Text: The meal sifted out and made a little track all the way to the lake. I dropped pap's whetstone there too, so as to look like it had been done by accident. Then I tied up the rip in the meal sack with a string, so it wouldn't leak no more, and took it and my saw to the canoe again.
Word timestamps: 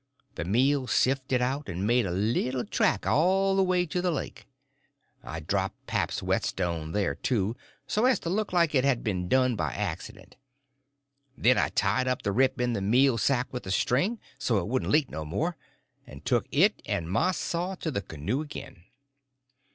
The 0.33 0.45
meal 0.45 0.87
sifted 0.87 1.43
out 1.43 1.69
and 1.69 1.85
made 1.85 2.07
a 2.07 2.11
little 2.11 2.65
track 2.65 3.05
all 3.05 3.55
the 3.55 3.61
way 3.61 3.85
to 3.85 4.01
the 4.01 4.09
lake. 4.09 4.47
I 5.23 5.39
dropped 5.41 5.85
pap's 5.85 6.23
whetstone 6.23 6.91
there 6.91 7.13
too, 7.13 7.55
so 7.85 8.05
as 8.05 8.19
to 8.21 8.29
look 8.31 8.51
like 8.51 8.73
it 8.73 8.83
had 8.83 9.03
been 9.03 9.29
done 9.29 9.55
by 9.55 9.73
accident. 9.73 10.37
Then 11.37 11.59
I 11.59 11.69
tied 11.69 12.07
up 12.07 12.23
the 12.23 12.31
rip 12.31 12.59
in 12.59 12.73
the 12.73 12.81
meal 12.81 13.19
sack 13.19 13.53
with 13.53 13.67
a 13.67 13.71
string, 13.71 14.19
so 14.39 14.57
it 14.57 14.67
wouldn't 14.67 14.89
leak 14.91 15.11
no 15.11 15.23
more, 15.23 15.55
and 16.07 16.25
took 16.25 16.47
it 16.51 16.81
and 16.87 17.07
my 17.07 17.31
saw 17.31 17.75
to 17.75 17.91
the 17.91 18.01
canoe 18.01 18.41
again. 18.41 18.85